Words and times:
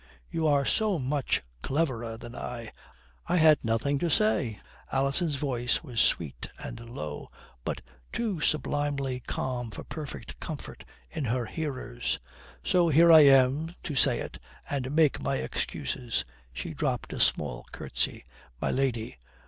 "You 0.31 0.47
are 0.47 0.65
so 0.65 0.97
much 0.97 1.43
cleverer 1.61 2.17
than 2.17 2.33
I 2.33 2.61
am. 2.61 2.69
I 3.27 3.35
had 3.35 3.63
nothing 3.63 3.99
to 3.99 4.09
say." 4.09 4.59
Alison's 4.91 5.35
voice 5.35 5.83
was 5.83 6.01
sweet 6.01 6.49
and 6.57 6.79
low, 6.89 7.27
but 7.63 7.81
too 8.11 8.41
sublimely 8.41 9.19
calm 9.19 9.69
for 9.69 9.83
perfect 9.83 10.39
comfort 10.39 10.85
in 11.11 11.25
her 11.25 11.45
hearers. 11.45 12.17
"So 12.63 12.89
here 12.89 13.13
I 13.13 13.19
am 13.25 13.75
to 13.83 13.93
say 13.93 14.17
it 14.19 14.39
and 14.67 14.89
make 14.89 15.21
my 15.21 15.35
excuses," 15.35 16.25
she 16.51 16.73
dropped 16.73 17.13
a 17.13 17.19
small 17.19 17.67
curtsey, 17.71 18.23
"my 18.59 18.71
lady. 18.71 19.19